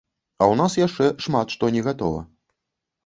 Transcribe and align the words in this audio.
А 0.41 0.43
ў 0.51 0.55
нас 0.61 0.77
яшчэ 0.85 1.09
шмат 1.25 1.47
што 1.57 1.69
не 1.77 1.81
гатова. 1.89 2.27